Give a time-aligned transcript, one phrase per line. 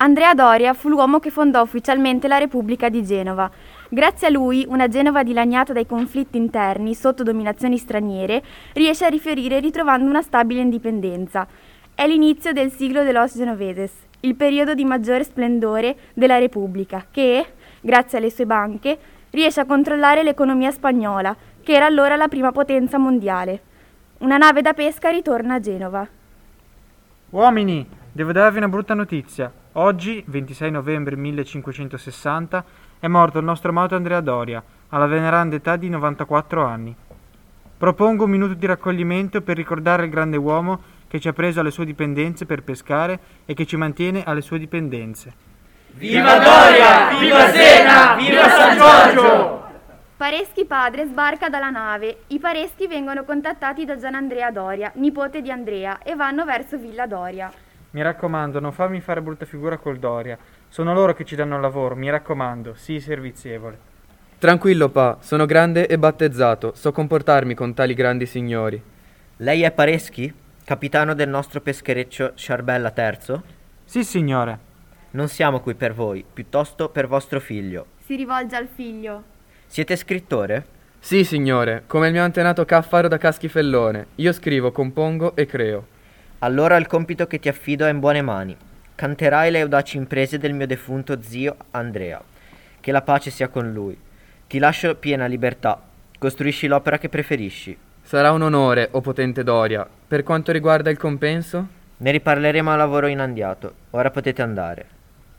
[0.00, 3.50] Andrea Doria fu l'uomo che fondò ufficialmente la Repubblica di Genova.
[3.88, 8.40] Grazie a lui, una Genova dilaniata dai conflitti interni sotto dominazioni straniere
[8.74, 11.48] riesce a rifiorire ritrovando una stabile indipendenza.
[11.96, 13.90] È l'inizio del siglo de los Genoveses,
[14.20, 17.44] il periodo di maggiore splendore della Repubblica, che,
[17.80, 18.96] grazie alle sue banche,
[19.30, 23.62] riesce a controllare l'economia spagnola, che era allora la prima potenza mondiale.
[24.18, 26.06] Una nave da pesca ritorna a Genova.
[27.30, 29.57] Uomini, devo darvi una brutta notizia.
[29.72, 32.64] Oggi, 26 novembre 1560,
[33.00, 36.96] è morto il nostro amato Andrea Doria, alla veneranda età di 94 anni.
[37.76, 41.70] Propongo un minuto di raccoglimento per ricordare il grande uomo che ci ha preso alle
[41.70, 45.32] sue dipendenze per pescare e che ci mantiene alle sue dipendenze.
[45.92, 47.18] Viva Doria!
[47.18, 48.14] Viva Zena!
[48.16, 49.66] Viva San Giorgio!
[50.16, 52.22] Pareschi padre sbarca dalla nave.
[52.28, 57.06] I Pareschi vengono contattati da Gian Andrea Doria, nipote di Andrea, e vanno verso Villa
[57.06, 57.52] Doria.
[57.90, 60.36] Mi raccomando, non farmi fare brutta figura col Doria.
[60.68, 63.78] Sono loro che ci danno lavoro, mi raccomando, sii servizievole.
[64.38, 68.80] Tranquillo, pa, sono grande e battezzato, so comportarmi con tali grandi signori.
[69.38, 70.32] Lei è Pareschi?
[70.64, 73.40] Capitano del nostro peschereccio Sciarbella III?
[73.84, 74.58] Sì, signore.
[75.12, 77.86] Non siamo qui per voi, piuttosto per vostro figlio.
[78.04, 79.22] Si rivolge al figlio.
[79.66, 80.66] Siete scrittore?
[80.98, 84.08] Sì, signore, come il mio antenato Caffaro da Caschifellone.
[84.16, 85.96] Io scrivo, compongo e creo.
[86.40, 88.56] Allora il compito che ti affido è in buone mani.
[88.94, 92.22] Canterai le audaci imprese del mio defunto zio Andrea.
[92.80, 93.98] Che la pace sia con lui.
[94.46, 95.80] Ti lascio piena libertà.
[96.16, 97.76] Costruisci l'opera che preferisci.
[98.02, 99.86] Sarà un onore, o potente Doria.
[100.06, 101.66] Per quanto riguarda il compenso?
[101.96, 103.74] Ne riparleremo a lavoro inandiato.
[103.90, 104.86] Ora potete andare.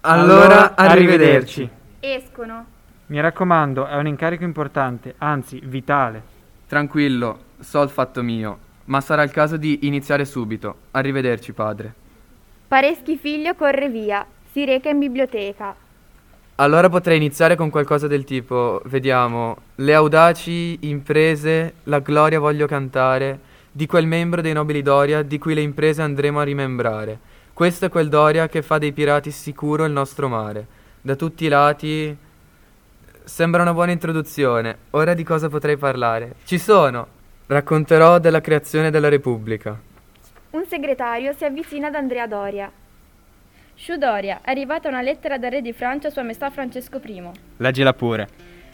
[0.02, 1.70] Allora, arrivederci.
[2.02, 2.66] Escono.
[3.08, 6.22] Mi raccomando, è un incarico importante, anzi vitale.
[6.68, 10.76] Tranquillo, so il fatto mio, ma sarà il caso di iniziare subito.
[10.92, 11.94] Arrivederci, padre.
[12.68, 14.26] Pareschi figlio corre via.
[14.52, 15.76] Si reca in biblioteca.
[16.56, 23.40] Allora potrei iniziare con qualcosa del tipo, vediamo, le audaci imprese, la gloria voglio cantare,
[23.72, 27.18] di quel membro dei nobili Doria di cui le imprese andremo a rimembrare.
[27.54, 30.68] Questo è quel Doria che fa dei pirati sicuro il nostro mare.
[31.00, 32.18] Da tutti i lati
[33.24, 34.78] sembra una buona introduzione.
[34.90, 36.36] Ora di cosa potrei parlare?
[36.44, 37.19] Ci sono!
[37.52, 39.76] Racconterò della creazione della Repubblica.
[40.52, 42.72] Un segretario si avvicina ad Andrea Doria.
[43.74, 47.32] Sciù Doria, è arrivata una lettera dal re di Francia a Sua Maestà Francesco I.
[47.58, 48.28] Leggila pure.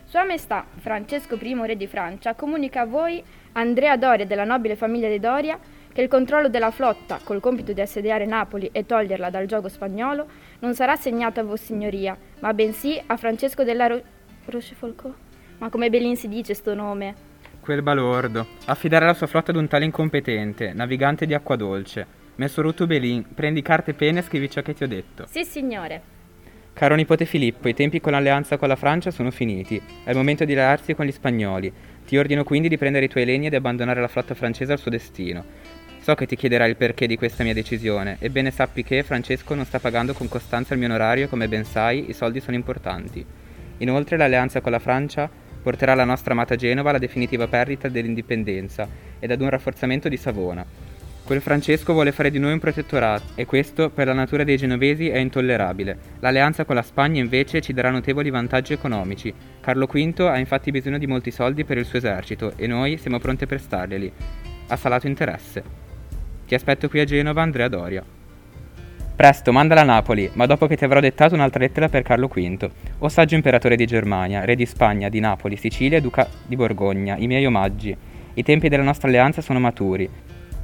[0.04, 5.08] Sua Maestà Francesco I, re di Francia, comunica a voi, Andrea Doria della nobile famiglia
[5.08, 5.58] di Doria,
[5.94, 10.28] che il controllo della flotta, col compito di assediare Napoli e toglierla dal gioco spagnolo,
[10.60, 14.04] non sarà assegnato a Vossignoria, ma bensì a Francesco della Ro-
[14.48, 15.16] Rochefoucauld.
[15.60, 17.35] Ma come Belin si dice sto nome?
[17.66, 18.46] Quel balordo.
[18.66, 22.06] Affidare la sua flotta ad un tale incompetente, navigante di acqua dolce.
[22.36, 25.26] Messo Ruto Belin, prendi carta e penna e scrivi ciò che ti ho detto.
[25.28, 26.00] Sì, signore.
[26.74, 29.82] Caro nipote Filippo, i tempi con l'alleanza con la Francia sono finiti.
[30.04, 31.74] È il momento di allearsi con gli spagnoli.
[32.06, 34.78] Ti ordino quindi di prendere i tuoi legni e di abbandonare la flotta francese al
[34.78, 35.44] suo destino.
[36.02, 39.66] So che ti chiederai il perché di questa mia decisione, ebbene sappi che Francesco non
[39.66, 43.26] sta pagando con costanza il mio onorario e come ben sai i soldi sono importanti.
[43.80, 45.28] Inoltre l'alleanza con la Francia
[45.66, 48.88] porterà la nostra amata Genova alla definitiva perdita dell'indipendenza
[49.18, 50.64] ed ad un rafforzamento di Savona.
[51.24, 55.10] Quel Francesco vuole fare di noi un protettorato e questo per la natura dei genovesi
[55.10, 55.98] è intollerabile.
[56.20, 59.34] L'alleanza con la Spagna invece ci darà notevoli vantaggi economici.
[59.60, 63.18] Carlo V ha infatti bisogno di molti soldi per il suo esercito e noi siamo
[63.18, 64.12] pronti a prestarglieli.
[64.68, 65.64] Ha salato interesse.
[66.46, 68.15] Ti aspetto qui a Genova, Andrea Doria.
[69.16, 72.70] Presto, mandala a Napoli, ma dopo che ti avrò dettato un'altra lettera per Carlo V.
[72.98, 77.16] O saggio imperatore di Germania, re di Spagna, di Napoli, Sicilia e duca di Borgogna,
[77.16, 77.96] i miei omaggi.
[78.34, 80.10] I tempi della nostra alleanza sono maturi.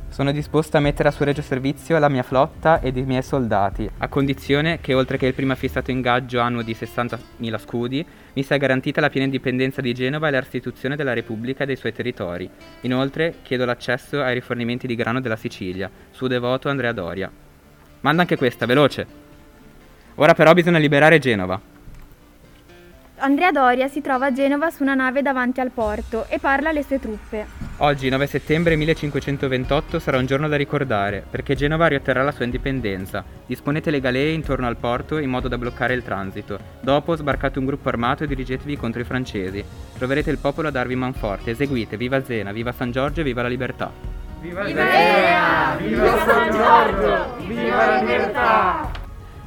[0.09, 3.89] Sono disposto a mettere a suo regio servizio la mia flotta ed i miei soldati,
[3.99, 8.57] a condizione che, oltre che il prima fissato ingaggio annuo di 60.000 scudi, mi sia
[8.57, 12.49] garantita la piena indipendenza di Genova e la restituzione della Repubblica e dei suoi territori.
[12.81, 15.89] Inoltre, chiedo l'accesso ai rifornimenti di grano della Sicilia.
[16.09, 17.31] Suo devoto Andrea Doria.
[18.01, 19.07] Manda anche questa, veloce.
[20.15, 21.59] Ora però bisogna liberare Genova.
[23.23, 26.81] Andrea Doria si trova a Genova su una nave davanti al porto e parla alle
[26.81, 27.45] sue truppe.
[27.77, 33.23] Oggi, 9 settembre 1528, sarà un giorno da ricordare, perché Genova riotterrà la sua indipendenza.
[33.45, 36.59] Disponete le galee intorno al porto in modo da bloccare il transito.
[36.81, 39.63] Dopo sbarcate un gruppo armato e dirigetevi contro i francesi.
[39.95, 41.51] Troverete il popolo a darvi manforte.
[41.51, 44.10] Eseguite, viva Zena, viva San Giorgio e viva la libertà.
[44.41, 45.75] Viva Zena!
[45.77, 47.45] Viva San Giorgio!
[47.45, 48.91] Viva la libertà!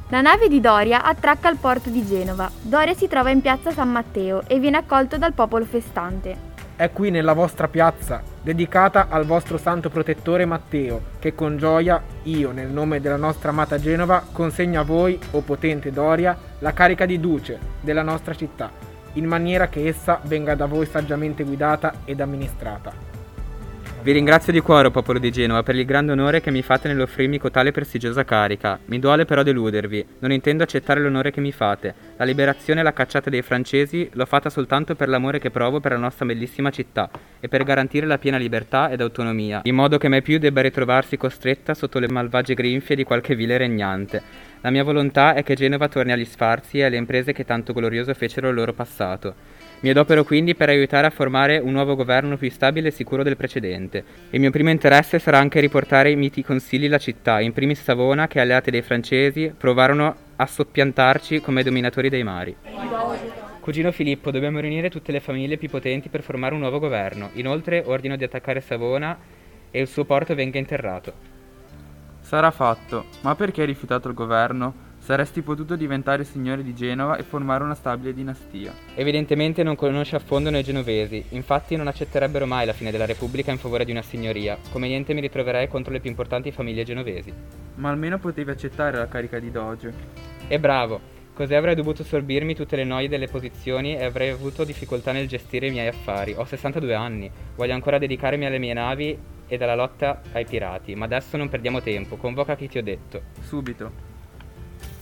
[0.07, 2.49] La nave di Doria attracca al porto di Genova.
[2.61, 6.53] Doria si trova in piazza San Matteo e viene accolto dal popolo festante.
[6.77, 12.53] È qui nella vostra piazza dedicata al vostro santo protettore Matteo, che con gioia io,
[12.53, 17.19] nel nome della nostra amata Genova, consegno a voi, o potente Doria, la carica di
[17.19, 18.71] duce della nostra città,
[19.13, 23.04] in maniera che essa venga da voi saggiamente guidata ed amministrata.
[24.05, 27.39] Vi ringrazio di cuore, popolo di Genova, per il grande onore che mi fate nell'offrirmi
[27.39, 28.77] cotale prestigiosa carica.
[28.85, 30.05] Mi duole però deludervi.
[30.19, 31.95] Non intendo accettare l'onore che mi fate.
[32.17, 35.93] La liberazione e la cacciata dei francesi l'ho fatta soltanto per l'amore che provo per
[35.93, 37.09] la nostra bellissima città
[37.39, 41.17] e per garantire la piena libertà ed autonomia, in modo che mai più debba ritrovarsi
[41.17, 44.21] costretta sotto le malvagie grinfie di qualche vile regnante.
[44.61, 48.13] La mia volontà è che Genova torni agli sfarzi e alle imprese che tanto glorioso
[48.13, 49.54] fecero il loro passato.
[49.85, 53.37] Mi adopero quindi per aiutare a formare un nuovo governo più stabile e sicuro del
[53.37, 54.03] precedente.
[54.31, 58.27] Il mio primo interesse sarà anche riportare i miti consigli alla città, in primis Savona,
[58.27, 62.55] che alleate dei francesi provarono a soppiantarci come dominatori dei mari.
[63.59, 67.29] Cugino Filippo, dobbiamo riunire tutte le famiglie più potenti per formare un nuovo governo.
[67.33, 69.15] Inoltre ordino di attaccare Savona
[69.69, 71.13] e il suo porto venga interrato.
[72.21, 74.84] Sarà fatto, ma perché hai rifiutato il governo?
[75.05, 78.73] Saresti potuto diventare signore di Genova e formare una stabile dinastia.
[78.95, 83.51] Evidentemente non conosce a fondo noi genovesi, infatti non accetterebbero mai la fine della Repubblica
[83.51, 84.57] in favore di una signoria.
[84.71, 87.31] Come niente mi ritroverei contro le più importanti famiglie genovesi.
[87.75, 89.93] Ma almeno potevi accettare la carica di doge.
[90.47, 90.99] E bravo,
[91.35, 95.67] così avrei dovuto sorbirmi tutte le noie delle posizioni e avrei avuto difficoltà nel gestire
[95.67, 96.33] i miei affari.
[96.35, 99.15] Ho 62 anni, voglio ancora dedicarmi alle mie navi
[99.45, 103.21] e alla lotta ai pirati, ma adesso non perdiamo tempo, convoca chi ti ho detto.
[103.41, 104.14] Subito.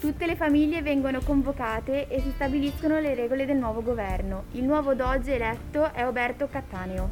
[0.04, 4.44] Tutte le famiglie vengono convocate e si stabiliscono le regole del nuovo governo.
[4.52, 7.10] Il nuovo doge eletto è Oberto Cattaneo.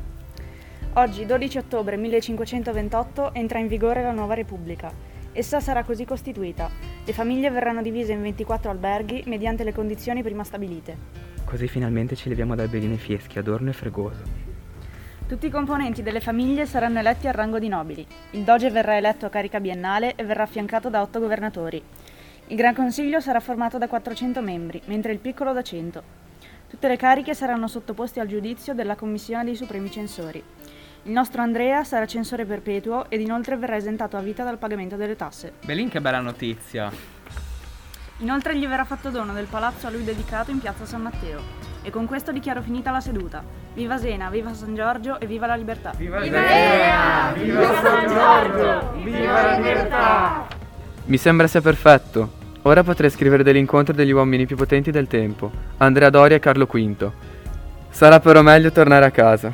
[0.95, 4.91] Oggi, 12 ottobre 1528, entra in vigore la nuova Repubblica.
[5.31, 6.69] Essa sarà così costituita.
[7.05, 10.97] Le famiglie verranno divise in 24 alberghi mediante le condizioni prima stabilite.
[11.45, 14.23] Così finalmente ci leviamo dal beline fieschi, adorno e fregoso.
[15.25, 18.05] Tutti i componenti delle famiglie saranno eletti al rango di nobili.
[18.31, 21.81] Il doge verrà eletto a carica biennale e verrà affiancato da otto governatori.
[22.51, 26.03] Il Gran Consiglio sarà formato da 400 membri, mentre il piccolo da 100.
[26.67, 30.43] Tutte le cariche saranno sottoposte al giudizio della Commissione dei Supremi Censori.
[31.03, 35.15] Il nostro Andrea sarà censore perpetuo ed inoltre verrà esentato a vita dal pagamento delle
[35.15, 35.53] tasse.
[35.63, 36.91] Belin che bella notizia!
[38.17, 41.39] Inoltre gli verrà fatto dono del palazzo a lui dedicato in piazza San Matteo.
[41.83, 43.41] E con questo dichiaro finita la seduta.
[43.73, 45.93] Viva Sena, viva San Giorgio e viva la libertà!
[45.95, 47.31] Viva, viva Sena!
[47.31, 48.91] Viva San Giorgio!
[49.03, 50.47] Viva la libertà!
[51.05, 52.39] Mi sembra sia perfetto.
[52.63, 57.11] Ora potrei scrivere dell'incontro degli uomini più potenti del tempo, Andrea Doria e Carlo V.
[57.89, 59.51] Sarà però meglio tornare a casa.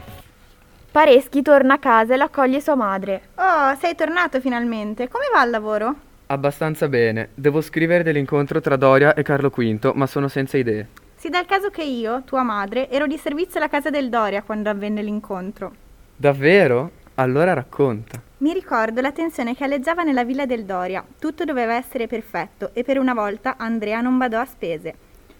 [0.91, 3.29] Pareschi torna a casa e lo accoglie sua madre.
[3.35, 5.07] Oh, sei tornato finalmente.
[5.07, 5.95] Come va il lavoro?
[6.27, 7.29] Abbastanza bene.
[7.33, 10.87] Devo scrivere dell'incontro tra Doria e Carlo V, ma sono senza idee.
[11.15, 14.43] Si dà il caso che io, tua madre, ero di servizio alla casa del Doria
[14.43, 15.71] quando avvenne l'incontro.
[16.15, 16.91] Davvero?
[17.15, 18.21] Allora racconta.
[18.39, 21.03] Mi ricordo la tensione che alleggiava nella villa del Doria.
[21.19, 24.93] Tutto doveva essere perfetto e per una volta Andrea non badò a spese.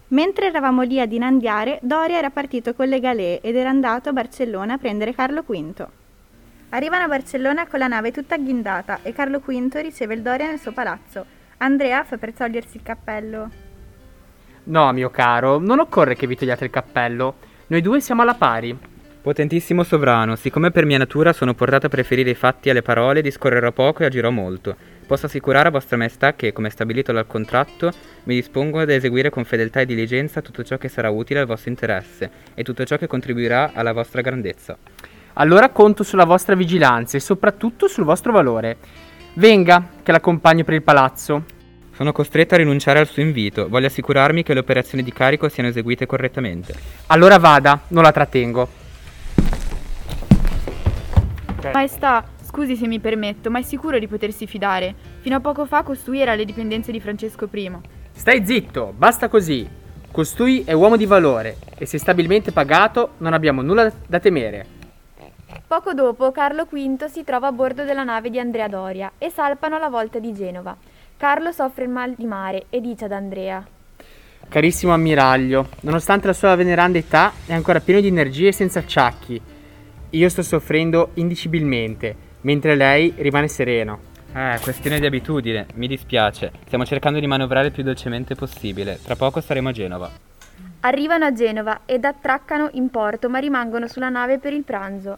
[0.07, 4.13] Mentre eravamo lì ad inandiare, Doria era partito con le galee ed era andato a
[4.13, 5.87] Barcellona a prendere Carlo V.
[6.69, 10.59] Arrivano a Barcellona con la nave tutta agghindata e Carlo V riceve il Doria nel
[10.59, 11.23] suo palazzo.
[11.57, 13.49] Andrea fa per togliersi il cappello.
[14.63, 17.35] No, mio caro, non occorre che vi togliate il cappello.
[17.67, 18.75] Noi due siamo alla pari.
[19.27, 23.73] Potentissimo sovrano, siccome per mia natura sono portato a preferire i fatti alle parole, discorrerò
[23.73, 24.73] poco e agirò molto.
[25.05, 27.91] Posso assicurare a vostra maestà che, come stabilito dal contratto,
[28.23, 31.69] mi dispongo ad eseguire con fedeltà e diligenza tutto ciò che sarà utile al vostro
[31.69, 34.77] interesse e tutto ciò che contribuirà alla vostra grandezza.
[35.33, 38.77] Allora conto sulla vostra vigilanza e soprattutto sul vostro valore.
[39.33, 41.43] Venga, che l'accompagno per il palazzo.
[41.91, 43.67] Sono costretto a rinunciare al suo invito.
[43.67, 46.73] Voglio assicurarmi che le operazioni di carico siano eseguite correttamente.
[47.07, 48.85] Allora vada, non la trattengo.
[51.73, 54.93] Maestà, scusi se mi permetto, ma è sicuro di potersi fidare?
[55.21, 57.71] Fino a poco fa costui era alle dipendenze di Francesco I.
[58.11, 59.67] Stai zitto, basta così.
[60.11, 64.75] Costui è uomo di valore e se stabilmente pagato non abbiamo nulla da temere.
[65.67, 69.75] Poco dopo Carlo V si trova a bordo della nave di Andrea Doria e salpano
[69.75, 70.75] alla volta di Genova.
[71.17, 73.65] Carlo soffre il mal di mare e dice ad Andrea
[74.47, 79.41] Carissimo ammiraglio, nonostante la sua veneranda età è ancora pieno di energie e senza acciacchi
[80.11, 83.99] io sto soffrendo indicibilmente, mentre lei rimane sereno.
[84.33, 86.51] Eh, questione di abitudine, mi dispiace.
[86.65, 88.99] Stiamo cercando di manovrare il più dolcemente possibile.
[89.03, 90.09] Tra poco saremo a Genova.
[90.81, 95.17] Arrivano a Genova ed attraccano in porto, ma rimangono sulla nave per il pranzo.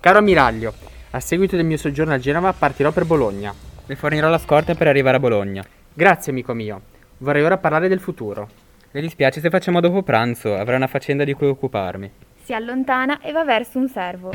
[0.00, 0.74] Caro ammiraglio,
[1.10, 3.54] a seguito del mio soggiorno a Genova partirò per Bologna.
[3.86, 5.64] Le fornirò la scorta per arrivare a Bologna.
[5.94, 6.82] Grazie, amico mio.
[7.18, 8.48] Vorrei ora parlare del futuro.
[8.90, 12.10] Le dispiace se facciamo dopo pranzo, avrò una faccenda di cui occuparmi.
[12.48, 14.30] Si allontana e va verso un servo.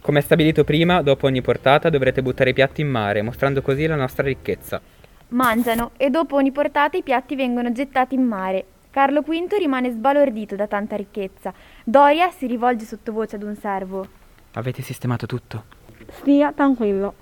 [0.00, 3.94] Come stabilito prima, dopo ogni portata dovrete buttare i piatti in mare, mostrando così la
[3.94, 4.80] nostra ricchezza.
[5.28, 8.64] Mangiano e dopo ogni portata i piatti vengono gettati in mare.
[8.88, 11.52] Carlo V rimane sbalordito da tanta ricchezza.
[11.84, 14.08] Doria si rivolge sottovoce ad un servo.
[14.52, 15.64] Avete sistemato tutto?
[16.08, 17.14] Stia tranquillo.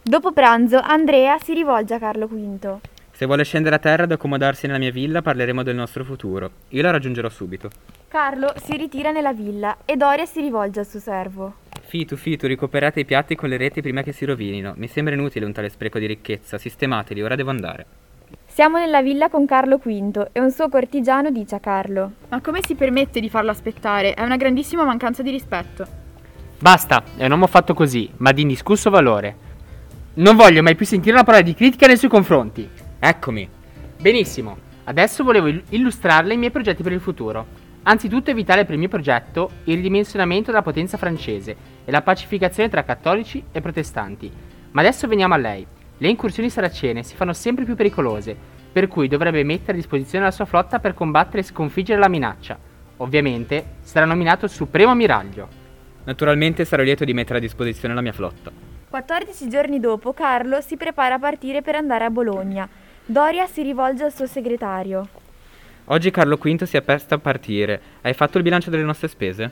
[0.00, 2.78] Dopo pranzo Andrea si rivolge a Carlo V.
[3.18, 6.50] Se vuole scendere a terra ad accomodarsi nella mia villa, parleremo del nostro futuro.
[6.68, 7.68] Io la raggiungerò subito.
[8.08, 11.56] Carlo si ritira nella villa e Doria si rivolge al suo servo.
[11.82, 14.72] Fitu, Fitu, recuperate i piatti con le reti prima che si rovinino.
[14.76, 16.56] Mi sembra inutile un tale spreco di ricchezza.
[16.56, 17.86] Sistemateli, ora devo andare.
[18.46, 22.60] Siamo nella villa con Carlo V e un suo cortigiano dice a Carlo: Ma come
[22.62, 24.14] si permette di farlo aspettare?
[24.14, 25.86] È una grandissima mancanza di rispetto.
[26.58, 29.36] Basta, è un uomo fatto così, ma di indiscusso valore.
[30.14, 32.66] Non voglio mai più sentire una parola di critica nei suoi confronti.
[32.98, 33.46] Eccomi.
[34.00, 37.57] Benissimo, adesso volevo il- illustrarle i miei progetti per il futuro.
[37.88, 42.68] Anzitutto è vitale per il mio progetto il ridimensionamento della potenza francese e la pacificazione
[42.68, 44.30] tra cattolici e protestanti.
[44.72, 45.66] Ma adesso veniamo a lei.
[45.96, 48.36] Le incursioni saracene si fanno sempre più pericolose,
[48.70, 52.58] per cui dovrebbe mettere a disposizione la sua flotta per combattere e sconfiggere la minaccia.
[52.98, 55.48] Ovviamente sarà nominato Supremo Ammiraglio.
[56.04, 58.52] Naturalmente sarò lieto di mettere a disposizione la mia flotta.
[58.90, 62.68] 14 giorni dopo Carlo si prepara a partire per andare a Bologna.
[63.06, 65.08] Doria si rivolge al suo segretario.
[65.90, 67.80] Oggi Carlo V si appresta a partire.
[68.02, 69.50] Hai fatto il bilancio delle nostre spese?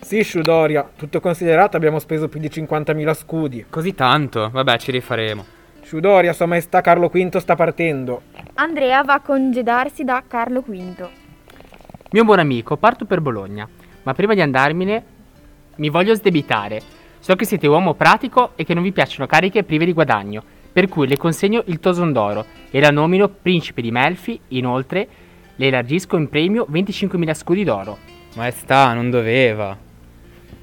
[0.00, 3.66] Sì, Sciudoria, tutto considerato abbiamo speso più di 50.000 scudi.
[3.68, 4.48] Così tanto?
[4.50, 5.44] Vabbè, ci rifaremo.
[5.82, 8.22] Sciudoria, Sua Maestà Carlo V sta partendo.
[8.54, 11.08] Andrea va a congedarsi da Carlo V.
[12.12, 13.68] Mio buon amico, parto per Bologna,
[14.02, 15.04] ma prima di andarmene
[15.76, 16.80] mi voglio sdebitare.
[17.18, 20.88] So che siete uomo pratico e che non vi piacciono cariche prive di guadagno, per
[20.88, 24.40] cui le consegno il toson d'oro e la nomino principe di Melfi.
[24.48, 25.06] Inoltre,
[25.56, 27.98] le elargisco in premio 25.000 scudi d'oro.
[28.34, 29.76] Maestà, non doveva.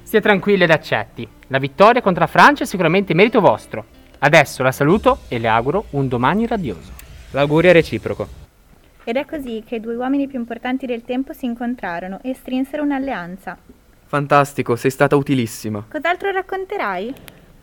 [0.02, 1.26] Stia tranquillo ed accetti.
[1.46, 3.84] La vittoria contro la Francia è sicuramente merito vostro.
[4.18, 6.92] Adesso la saluto e le auguro un domani radioso.
[7.30, 8.28] L'augurio è reciproco.
[9.04, 12.82] Ed è così che i due uomini più importanti del tempo si incontrarono e strinsero
[12.82, 13.56] un'alleanza.
[14.06, 15.84] Fantastico, sei stata utilissima.
[15.90, 17.14] Cos'altro racconterai?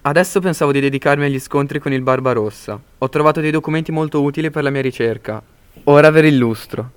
[0.01, 2.79] Adesso pensavo di dedicarmi agli scontri con il Barbarossa.
[2.97, 5.41] Ho trovato dei documenti molto utili per la mia ricerca.
[5.83, 6.91] Ora ve li illustro.